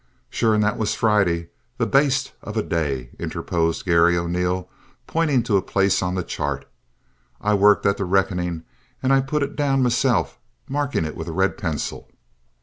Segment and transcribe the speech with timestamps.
[0.31, 4.67] "Sure, an' that was Friday, that baste of a day!" interposed Garry O'Neil,
[5.05, 6.67] pointing to a place on the chart.
[7.39, 8.63] "I worked at the rickonin'
[9.03, 12.09] and I put it down meself, marking it with a red pencil."